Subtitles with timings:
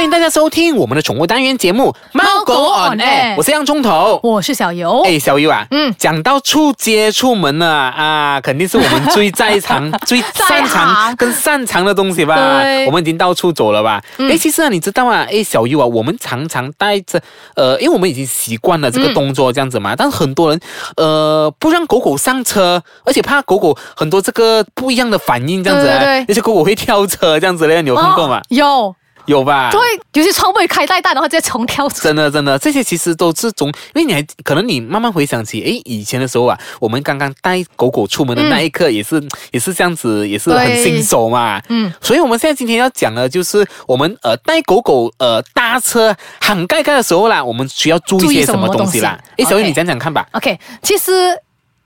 [0.00, 4.18] 欢迎大家收听我们的宠物单元节目《猫狗 on air》，我是洋葱头。
[4.22, 5.02] 我是小游。
[5.02, 12.34] 哎，小尤啊，嗯讲到出街出门呢啊，肯定是我们最在行、 最擅长跟擅长的东西吧。
[12.86, 14.02] 我们已经到处走了吧？
[14.16, 17.20] 哎、其实啊，你知道啊，哎，小尤啊，我们常常带着，
[17.54, 20.58] 呃，因为我们已经习惯了这个动作这样子嘛，但是很多人
[20.96, 25.86] 呃不让狗狗上车，而且怕狗狗很多这个不一样的反应这样子、
[26.26, 28.38] 那些狗狗会跳车这样子嘞，你有看过吗？
[28.38, 29.70] 哦有，有吧？
[29.70, 29.80] 对，
[30.14, 32.00] 有些窗不会开太大，的话直接重跳出。
[32.02, 41.60] 真的，真的，这些其实都是从，因为你还可能你慢慢回想起，诶，以前的时候啊，我们刚刚带狗狗出门的那一刻，也是、也是这样子，也是很新手嘛。
[41.68, 49.18] 嗯，所以我们现在今天要讲的，就是我们呃带狗狗呃搭车喊盖盖的时候啦，我们需要注意些什么东西啦？
[49.36, 50.26] 诶，小雨你讲讲看吧。
[50.32, 51.12] OK，其实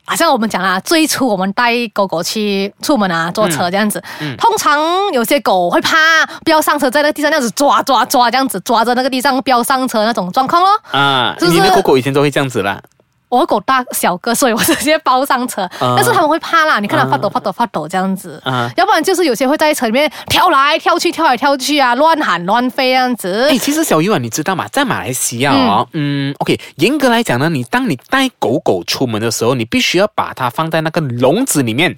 [0.06, 4.78] 好像我们讲啊，最初我们带狗狗去出门啊，坐车这样子，嗯通常
[5.12, 5.96] 有些狗会怕，
[6.44, 10.68] 不要上车，在那个地上这样子抓抓抓，这样子抓着那个地上不要上车那种状况咯。
[10.90, 12.80] 啊，是不是你的狗狗以前都会这样子啦。
[13.28, 15.94] 我的狗大小个，所以我直接包上车， 啊。
[15.96, 18.70] 但是他们会怕啦，你看它发抖发抖发抖这样子，啊。
[18.76, 23.48] 要不然就是有些会在车里面跳来跳去，跳来跳去啊，乱喊乱飞这样子。
[23.50, 23.58] 哎，。
[23.58, 24.66] 其实小鱼啊，你知道吗？
[24.70, 26.34] 在马来西亚哦，嗯。
[26.38, 31.96] o k 严格来讲呢，你当你带狗狗出门的时候，你必须要把它放在那个笼子里面，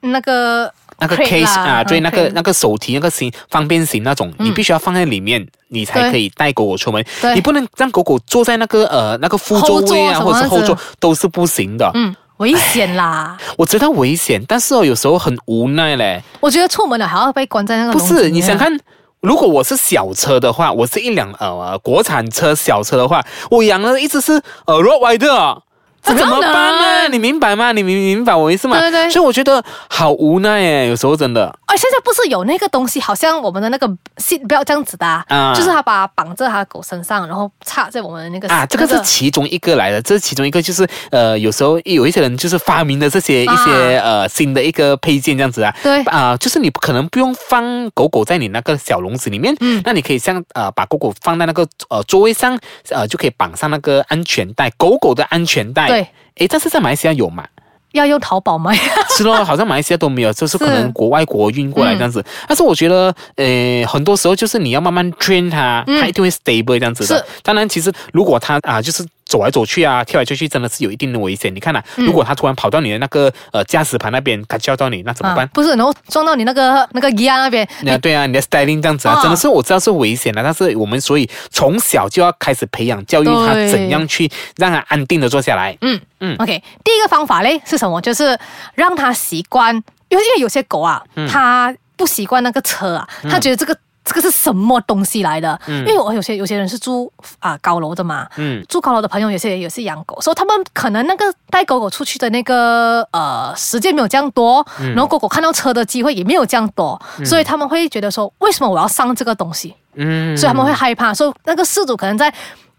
[0.00, 7.04] 那个那个 case 啊，对，嗯那个那个手提那个型方便型那种，你必须要放在里面，你才可以带狗狗出门。
[7.34, 11.90] 你不能让狗狗坐在那个呃那个副座位啊，或者是后座都是不行的。
[11.94, 13.36] 嗯，危险啦！
[13.56, 16.22] 我知道危险，但是哦，有时候很无奈嘞。
[16.38, 18.78] 我觉得出门了还要被关在那个不是，你想看。
[19.20, 24.32] 如果我是小车的话，我是一辆呃国产车小车的话，我养了一只是
[24.64, 25.58] 呃 Rottweiler，
[26.04, 27.08] 那怎么办呢？
[27.10, 27.72] 你明白吗？
[27.72, 28.78] 你明明白我意思吗？
[28.78, 31.54] 对对对所以我觉得好无奈哎，有时候真的。
[31.66, 52.58] 哎，现在不是有那个东西，好像我们的那个 seat belt 这样子的、啊，啊就是他把绑在他的狗身上，然后插在我们的那个啊，这个是其中一个来的，这是其中一个，就是呃，有时候有一些人就是发明的这些一些、呃新的一个配件这样子啊，对啊、就是你可能不用放狗狗在你那个小笼子里面，嗯那你可以像呃把狗狗放在那个呃座位上，
[52.90, 56.06] 呃就可以绑上那个安全带，狗狗的安全带，对，
[56.36, 57.44] 诶，但是在马来西亚有嘛？
[57.92, 58.74] 要用淘宝买。
[59.16, 62.24] 是咯，好像马来西亚都没有，就是可能国外国运过来这样子。
[62.46, 67.24] 但是我觉得，呃，很多时候就是你要慢慢 train 它，它一定会 stable 这样子的是。
[67.42, 69.06] 当然，其实如果它啊，就是。
[69.30, 71.54] 走来走去啊，跳来跳去，真的是有一定的危险。
[71.54, 75.46] 你看啊，如果他突然跑到你的那个呃驾驶盘那边，它叫到你，那怎么办？
[75.48, 85.78] 不是，然后撞到你那个那个 gear 那边，那、对啊，你的 styling 这样子啊，啊真的是我知道是危险的，但是我们所以从小就要开始培养教育他怎样去让他安定的坐下来。
[85.82, 88.00] 嗯嗯，OK，第一个方法嘞是什么？
[88.00, 88.36] 就是
[88.74, 89.72] 让他习惯，
[90.08, 93.76] 因为因为有些狗啊，嗯它不习惯那个车啊，它觉得这个。
[94.10, 95.58] 这个是什么东西来的？
[95.68, 95.86] 嗯。
[95.86, 98.64] 因为我有些有些人是住啊、高楼的嘛，嗯。
[98.68, 109.76] 住高楼的朋友有些也是养狗，所以他们可能那个带狗狗出去的那个呃时间没有这样多，然后狗狗看到车的机会也没有这样多，所以他们会觉得说，为什么我要上这个东西？
[109.94, 112.32] 嗯，所以他们会害怕，所以那个事主可能在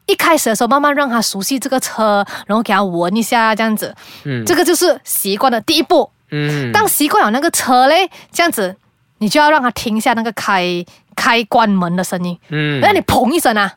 [0.08, 4.44] 一开始的时候慢慢让他熟悉这个车，然后给他闻一下这样子，嗯。
[4.46, 6.10] 这个就是习惯的第一步。
[6.32, 6.72] 嗯。
[6.72, 8.76] 当习惯了那个车嘞，这样子
[9.20, 10.64] 你就要让他听一下那个开
[11.16, 13.72] 开关门的声音，嗯那你砰一声啊，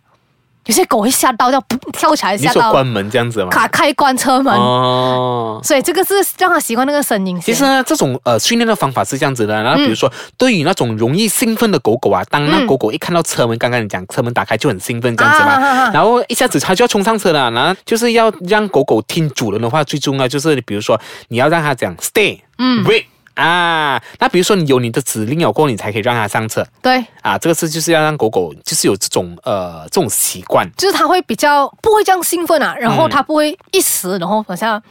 [0.67, 3.50] 有些狗会吓到，要噗跳起来吓到你说关门这样子吗？
[3.50, 5.61] 卡开关车门，哦。
[5.62, 7.39] 所以这个是让它习惯那个声音。
[7.41, 9.62] 其实呢，这种呃训练的方法是这样子的。
[9.62, 17.51] 然后比如说，对于那种容易兴奋的狗狗啊，当那嗯狗狗一看到车门，刚刚你讲车门打开就很兴奋这样子嘛，然后一下子它就要冲上车了。
[17.51, 24.03] 然后就是要让狗狗听主人的话，最重要就是比如说你要让它讲 stay，嗯 wait 啊。
[24.19, 27.37] 那比如说你有你的指令有过后，你才可以让它上车对，啊。
[27.39, 30.69] 这个是就是要让狗狗就是有这种呃这种习惯。
[30.77, 34.83] 就是它会比较不会这样兴奋啊，然嗯后它不会一时，然后好像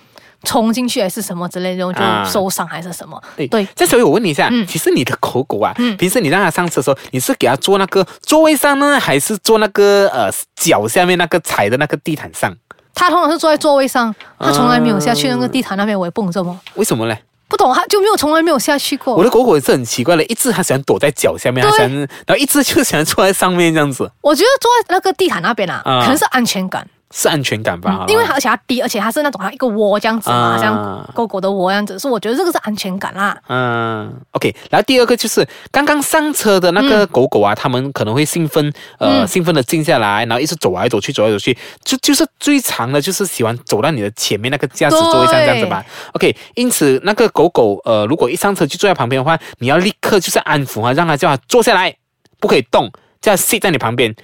[0.44, 3.22] 冲进去还是什么之类的，然后啊就受伤还是什么。
[3.38, 12.54] 对对，这所以我问你一下，嗯其实你的狗狗啊，平时你让它上车的时候，你是给它坐那个座位上呢，还是坐那个呃脚下面那个踩的那个地毯上？
[12.96, 17.18] 它通常是坐在座位上，它从来没有下去那个地毯那边，我也不懂怎么，为什么呢？
[17.54, 19.14] 不懂，他就没有从来没有下去过。
[19.14, 21.96] 我的狗狗也是很奇怪的，一只它喜欢躲在脚下面，它喜欢，
[22.26, 24.10] 然后一只就喜欢坐在上面这样子。
[24.22, 26.88] 我觉得坐在那个地毯那边啊，啊可能是安全感。
[27.16, 28.00] 是安全感吧？
[28.02, 33.38] 嗯因为而且它低，而且它是那种像一个窝这样子嘛，啊像狗狗的窝这样子，所以我觉得这个是安全感啦。
[33.48, 41.56] 嗯，OK，然后第二个就是刚刚上车的那个狗狗啊，它们可能会兴奋，呃，嗯兴奋的静下来，然后一直走来走去，走来走去，
[41.86, 45.86] 就就是最长的就是喜欢走到你的前面那个驾驶座位上这样子吧。
[46.14, 51.96] OK，因此那个狗狗呃，如果一上车就坐在旁边的话，你要立刻就是安抚啊，让它叫它坐下来，
[52.40, 54.16] 不可以动，叫它 sit 在你旁边。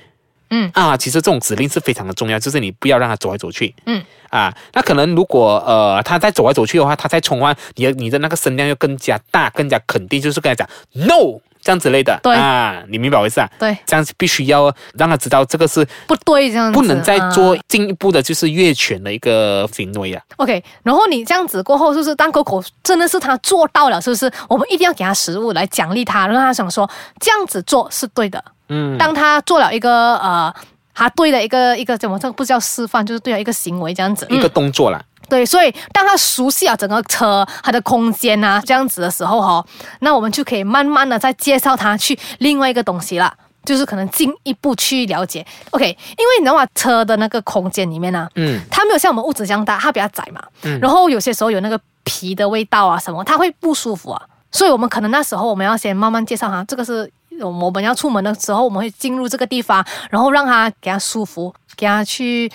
[0.49, 3.73] 嗯啊，其实这种指令是非常的重要，就是你不要让它走来走去。
[3.85, 10.69] 嗯啊，那可能如果呃它在走来走去的话，它在冲的话，你的你的那个声量要更加大，更加肯定，就是跟他讲
[11.07, 12.19] no 这样之类的。
[12.21, 13.49] 对啊，你明白我意思啊？
[13.57, 20.21] 对，这样子必须要让他知道这个是不对，这样子不能再啊做进一步的，就是越权的一个行为啊。
[20.37, 24.31] OK，然后你这样子过后，是不是当狗狗真的是他做到了，是不是？
[24.47, 26.87] 我们一定要给他食物来奖励他，让他想说
[27.19, 28.43] 这样子做是对的。
[28.69, 30.53] 嗯，当他做了一个呃，
[30.93, 34.25] 他对了一个一个怎么这个不叫示范，就是对了一个行为这样子。
[34.29, 35.01] 一个嗯动作啦。
[35.27, 39.63] 对，所以当他熟悉了整个车它的空间啊这样子的时候哈、
[39.99, 43.31] 那我们就可以慢慢的再介绍他去另外一个东西了。
[43.65, 46.65] 就是可能进一步去了解，OK，因为你知道吗？
[46.73, 50.41] 车的那个空间里面呢、嗯它没有像我们屋子这样大，它比较窄嘛。
[50.81, 54.21] 然后有些时候有那个皮的味道啊什么，它会不舒服啊。
[54.51, 62.51] 所以我们可能那时候我们要先慢慢介绍哈，这个是我们要出门的时候，我们会进入这个地方，然后让它给它舒服，给它去。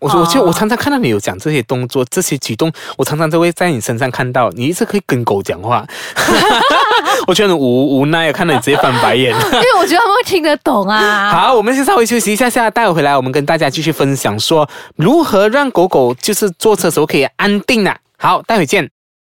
[0.00, 5.86] 我说，我就哦我常常看到你有讲这些动作、这些举动，我常常都会在你身上看到，你一直可以跟狗讲话，
[7.28, 9.32] 我觉得很无无奈，看到你直接翻白眼。
[9.32, 11.30] 因为我觉得他们会听得懂啊。
[11.30, 17.96] 好，我们先稍微休息一下下，待会回来我们跟大家继续分享说如何让狗狗就是坐车时候可以安定啊。
[18.18, 18.90] 好，待会见。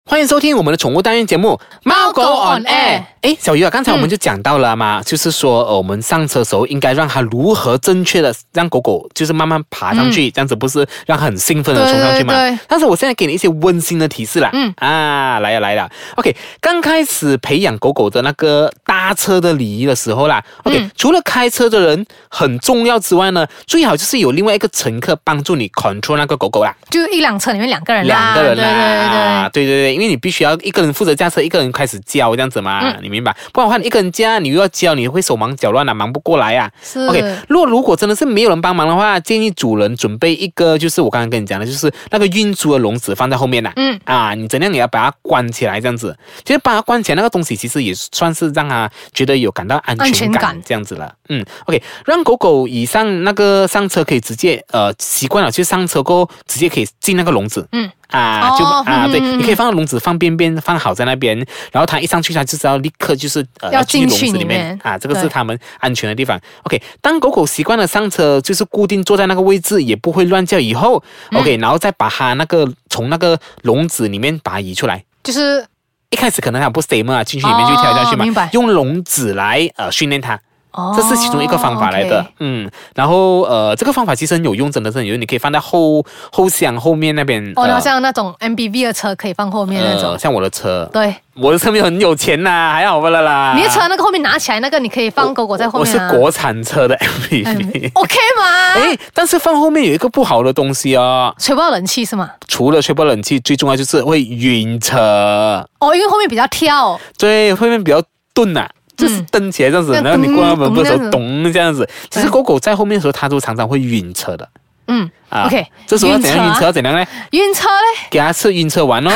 [0.09, 12.35] 欢迎收听我们的宠物单元节目《猫狗 on air 哎，小鱼啊，刚才我们就讲到了嘛，就是说，呃，我们上车的时候应该让它如何正确的让狗狗就是慢慢爬上去，这样子不是让它很兴奋的冲上去吗？
[12.35, 12.59] 对对对。
[12.69, 14.73] 但是我现在给你一些温馨的提示啦，嗯。
[14.77, 20.89] 啊，来了来了，OK，刚开始培养狗狗的那个搭车的礼仪的时候啦，OK，、嗯。
[20.97, 26.73] 除了开车的人很重要之外呢，最好就是有另外一个乘客帮助你 control 那个狗狗啦。
[26.91, 33.35] 就一辆车里面两个人啦，两个人啦，对对对，因为你必须要一个人负责驾车，一个人开始教这样子嘛，嗯你明白？
[33.55, 36.71] 不然的话，你一个人驾，你又要教，你会手忙脚乱啊，忙不过来啊。
[36.83, 43.73] 是 OK，如果如果真的是没有人帮忙的话，建议主人准备一个，就是我刚刚跟你讲的，就是那个运输的笼子放在后面啦。
[43.77, 46.15] 嗯啊，你怎样也要把它关起来，这样子。
[46.45, 51.13] 其实把它关起来那个东西，其实也算是让它觉得有感到安安全感全感这样子了。
[51.29, 57.67] 嗯，OK，让狗狗以上那个上车可以直接呃习惯了，去上车过后直接可以进那个笼子。
[57.73, 57.91] 嗯。
[58.09, 61.37] 啊，就哦啊，对，你可以放到笼子放边边放好在那边，
[61.73, 64.79] 然后它一上去，它就知道立刻就是呃要进进去笼子里面。
[64.83, 66.41] 啊，这个是对它们安全的地方。
[66.63, 70.59] OK，当狗狗习惯了上车，就是固定坐在那个位置，也不会乱叫。
[70.59, 71.45] 以后、o 嗯。
[71.45, 75.05] K 然后再把它那个从那个笼子里面把它移出来。
[75.23, 75.67] 就是。
[76.09, 78.49] 一开始可能它不 stay 嘛，进去里面就跳下去嘛，哦明白。
[78.53, 80.39] 用笼子来呃训练它。
[80.77, 87.43] 哦，这是其中一个方法来的嗯，然后呃，这个方法其实很有用，真的是很有用，你可以放在后后箱后面那边。
[87.57, 93.55] 哦，呃然后像那种 MBV 的车可以放后面那种呃，，像我的车，对，我的车没有很有钱呐、还好不啦啦。
[93.57, 96.07] 你的车那个后面拿起来那个，你可以放狗狗在后面啊。
[96.07, 97.91] 我是国产车的嗯 MPV。
[97.95, 98.73] OK 吗？
[98.77, 102.31] 哎，但是放后面有一个不好的东西哦，吹不到冷气是吗？
[102.49, 108.03] 除了吹不到冷气，最重要就是会晕车，哦，因为后面比较跳，对，后面比较
[108.35, 111.89] 钝呐、就是蹬起来这样子，嗯然后你过那门的时候咚咚这样子。
[112.11, 114.49] 其实狗狗在后面的时候，它都常常会晕车的
[114.89, 115.47] 嗯啊。
[115.47, 117.07] OK，这时候要怎样晕晕车怎样呢？
[117.33, 118.09] 晕车嘞？
[118.11, 119.11] 给它吃晕车丸哦。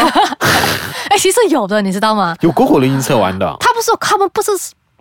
[1.10, 2.36] 哎，其实有的，你知道吗？
[2.40, 4.50] 有狗狗的晕车丸的哦，他不是，他们不是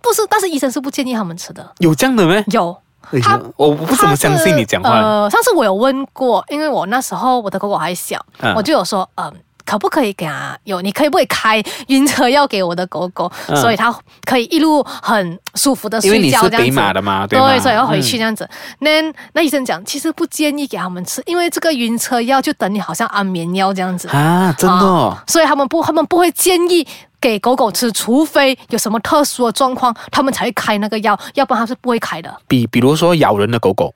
[0.01, 1.71] 不是，但是医生是不建议他们吃的。
[1.79, 2.43] 有这样的咩？
[2.51, 2.75] 有，
[3.11, 4.89] 哎它我不怎么相信你讲话。
[4.89, 9.31] 呃，上次我有问过，因为我那时候我的狗狗还小，嗯我就有说，嗯、
[9.69, 10.81] 可不可以给它有？
[10.81, 13.95] 你可以不可以开晕车药给我的狗狗，嗯所以它
[14.25, 16.69] 可以一路很舒服的因为你是睡觉这样子。
[16.69, 17.49] 北马的嘛，对吗？
[17.49, 18.49] 对，所以要回去嗯这样子。
[18.79, 18.89] 那、
[19.33, 24.07] 那医生讲，其实不建议给他们吃，因为这个晕车药就等于好像安眠药这样子。
[24.07, 25.15] 啊，真的哦。
[25.27, 26.87] 所以他们不，他们不会建议
[27.21, 32.35] 给狗狗吃，除非有什么特殊的状况，他们才会开那个药，要不然他是不会开的。
[32.47, 33.93] 比比如说咬人的狗狗，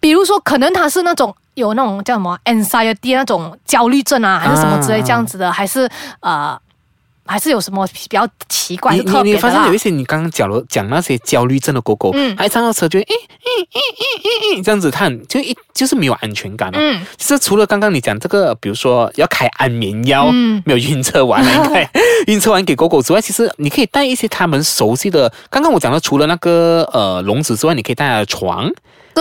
[0.00, 5.88] 比如说，可能他是那种有那种叫什么 anxiety 那种焦虑症啊，还是什么之类这样子的，还是
[6.20, 6.58] 呃，
[7.26, 9.78] 还是有什么比较奇怪你的特别的啦你你发现有一。
[9.78, 16.78] 些你刚刚讲了讲那些焦虑症的狗狗，嗯它一上到车就诶诶诶诶诶诶这样子，它很就一就是没有安全感哦。
[16.78, 21.88] 嗯，其实除了刚刚你讲这个，比如说要开安眠药，嗯没有晕车丸了，应该
[22.28, 25.30] 晕车丸给狗狗之外，其实你可以带一些他们熟悉的。
[25.50, 28.70] 刚刚我讲的，除了那个呃笼子之外，你可以带它的床。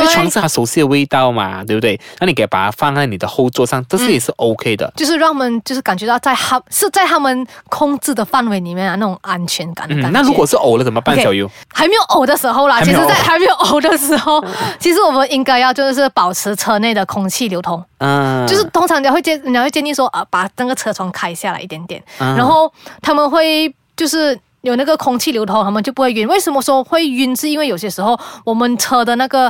[0.02, 2.00] 因为对床是他熟悉的味道嘛，对不对？
[2.20, 4.92] 那你给把它放在你的后座上，这是也是 OK 的。
[4.96, 10.10] 就是让他们就是感觉到在他是在他们控制的范围里面啊，那种安全感的感觉。
[10.10, 11.50] 嗯，那如果是呕了怎么办小优？
[11.74, 14.44] 还没有呕的时候啦，其实，在还没有呕的时候，
[14.80, 17.84] 其实我们应该要就是保持车内的空气流通。
[18.00, 24.40] 嗯，就是通常人家会建，人家会建议说啊，把那个车窗开下来一点点，嗯然后他们会就是。
[24.62, 26.28] 有那个空气流通，他们就不会晕。
[26.28, 27.34] 为什么说会晕？
[27.34, 29.50] 是因为有些时候我们车的那个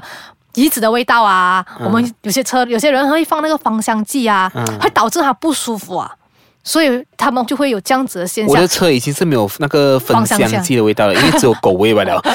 [0.56, 4.66] 椅子的味道啊，我们有些车有些人会放那个芳香剂啊，嗯。
[4.80, 6.12] 会导致他不舒服啊，
[6.70, 8.68] 所以他们就会有这样子的现象我的。
[8.68, 12.22] 车已经是没有那个芳香剂的味道了，因为只有狗味罢了。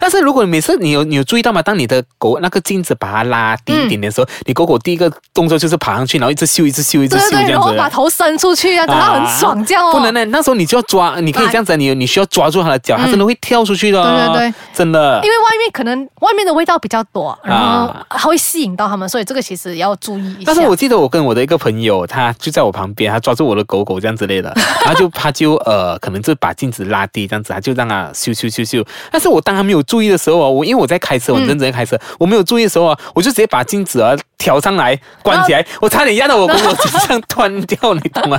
[0.00, 1.62] 但是如果每次你有你有注意到吗？
[1.62, 7.60] 当你的狗那个镜子把它拉低一点点的时候，你狗狗第一个动作就是爬上去，然后一直嗅，一直嗅，一直嗅然。
[7.60, 9.92] 后把头伸出去啊，等它很爽这样哦。
[9.92, 15.30] 不能呢，那时候你就要抓，你可以这样子，你你需要抓住它的脚，它真的会跳出去的、哦对对对，真的因。
[15.30, 20.46] 为外面可能外面的味道比较多，然后啊它会吸引到它们，所以这个其实也要注意一下。
[20.46, 24.52] 但是我记得我跟我的一个朋友，他就在我旁边，他抓住我的狗狗这样之类的，
[24.84, 28.84] 然后就他就呃，可能就把镜子拉低这样子，他就让它咻咻咻咻。
[29.10, 38.36] 但是我当他没有注意的时候啊，我因为我在开车，我很认真在开车，我没有注意的时候啊，我就直接把镜子啊调上来关起来，我差点压到我狗狗身上断掉，你懂吗？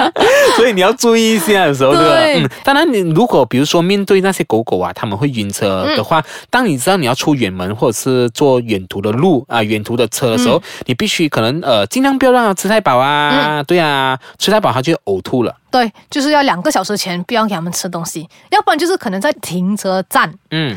[0.54, 2.14] 所以你要注意一下的时候，对吧？
[2.44, 15.56] 嗯，当然你如果比如说面对那些狗狗啊，他们会晕车的话，当你知道你要出远门或者是坐远途的路啊、远途的车的时候，你必须可能呃尽量不要让它吃太饱啊，对啊，吃太饱它就呕吐了。
[15.70, 20.76] 对，就是要两个小时前不要给他们吃东西，要不然就是可能在停车站嗯。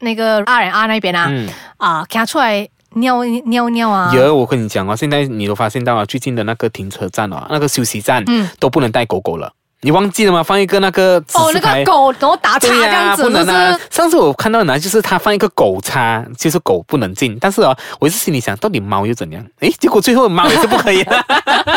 [0.00, 4.12] 那个 R N R 那边啊，嗯，啊，给他出来尿尿尿啊。
[4.14, 9.52] 有我跟你讲啊，现在你都发现到啊，最近的那个停车站哦，那个休息站，嗯都不能带狗狗了。
[9.82, 10.42] 你忘记了吗？
[10.42, 13.84] 放一个那个指哦，那个狗然后打叉这样子，不能啊就是！
[13.90, 17.38] 上次我看到呢，就是他放一个狗叉，就是狗不能进。
[17.40, 19.44] 但是哦，我一直心里想，到底猫又怎样？
[19.60, 21.04] 诶，结果最后猫也是不可以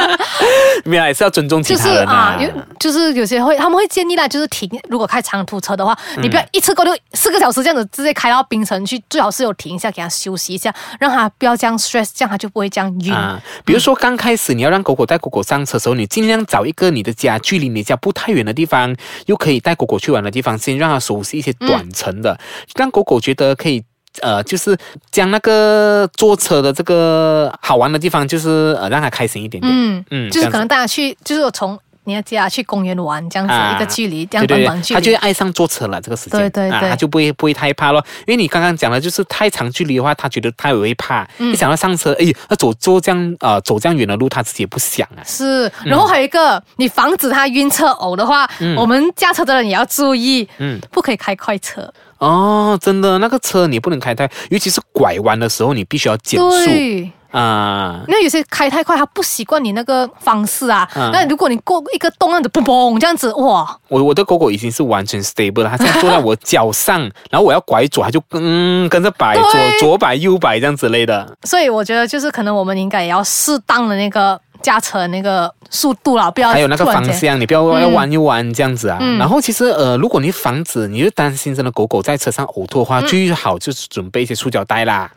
[0.84, 13.14] 没有，还是要尊重其就是他人啊，有就是有些会他们会建议啦，就是停，如果开长途车的话，你不要一次过就四个小时这样子直接开到槟城去，最好是有停一下，给它休息一下，让它不要这样 stress，这样它就不会这样晕。
[13.14, 18.96] 啊，比如说刚开始你要让狗狗带狗狗上车的时候，你尽量找一个你的家距离你家 不太远的地方，
[19.26, 22.40] 又可以带狗狗去玩的地方，先让它熟悉一些短程的，
[22.76, 23.84] 让狗狗觉得可以。
[24.22, 24.78] 呃，就是
[25.10, 29.72] 将那个坐车的这个好玩的地方，就是呃让它开心一点点。
[29.74, 31.80] 嗯嗯就是可能大家去，就是从
[32.12, 34.96] 你的家去公园玩这样子、啊一个距离，这样短短距离。
[34.96, 36.00] 他就会爱上坐车了。
[36.02, 38.04] 这个时间，啊，对对对他就不会不会太怕咯。
[38.28, 41.28] 因为你刚刚讲的，就是太长距离的话，他觉得他也会怕。
[41.38, 45.24] 嗯一想到上车，哎，要走坐这样呃走这样远的路，他自己也不想啊。
[45.26, 51.92] 是，然后还有一个，你防止他晕车呕的话，我们驾车的人也要注意，嗯不可以开快车。
[52.18, 57.12] 哦，真的，那个车你不能开太，尤其是拐弯的时候，你必须要减速对。
[57.32, 58.04] 啊。
[58.08, 60.88] 那有些开太快，他不习惯你那个方式啊。
[60.96, 71.38] 嗯那如果你过一个洞，那样子嘣嘣这样子，哇，我我的狗狗已经是完全 stable 了，它现在坐在我脚上， 然后我要拐左，它就嗯跟着摆左左摆右摆这样之类的。
[71.44, 78.98] 所以我觉得就是可能我们应该也要适当的那个驾车那个速度啦，不要还有那个方向，你不要要弯又弯这样子啊。
[79.02, 85.12] 嗯然后其实呃，如果你防止你就担心真的狗狗在车上呕吐的话，嗯最好就是准备一些塑胶袋啦。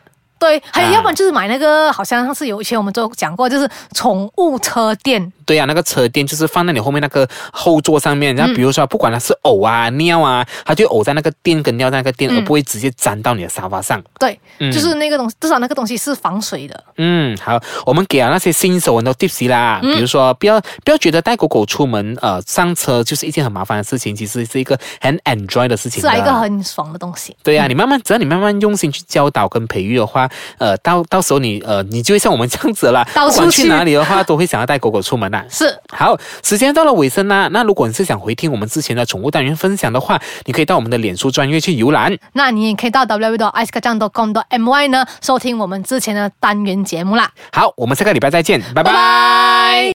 [0.45, 5.31] 对，还有啊要不然就是买那个，好像是有以前我们都讲过，就是宠物车垫。
[5.45, 14.01] 对啊，那个车垫就是放在你后面那个后座上面，嗯然后比如说不管它是呕啊、尿啊，它就呕在那个垫跟尿在那个垫，嗯而不会直接粘到你的沙发上。
[14.19, 16.83] 对，嗯就是那个东西，至少那个东西是防水的。
[16.97, 26.09] 嗯，好，我们给了那些新手很多 tips 啦，嗯比如说不要不要觉得带狗狗出门呃上车就是一件很麻烦的事情，其实是一个很 enjoy 的事情的。
[26.09, 27.35] 是啊，一个很爽的东西。
[27.43, 35.43] 对啊，你慢慢只要你慢慢用心去教导跟培育的话，呃，到到时候你呃你就会像我们这样子了啦，到处不管去去哪里的话都会想要带狗狗出门啦。
[35.49, 37.47] 是，好，时间到了尾声啦。
[37.51, 42.17] 那如果你是想回听我们之前的宠物单元分享的话，你可以到我们的脸书专页去游览。
[42.33, 47.29] 那你也可以到 w w i c e k a n g c o m my 呢，收听我们之前的单元节目啦。
[47.51, 49.75] 好，我们下个礼拜再见，拜拜拜拜